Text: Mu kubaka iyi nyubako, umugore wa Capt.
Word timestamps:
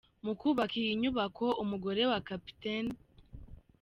Mu 0.25 0.33
kubaka 0.39 0.75
iyi 0.81 0.91
nyubako, 1.01 1.45
umugore 1.63 2.01
wa 2.09 2.19
Capt. 2.27 2.61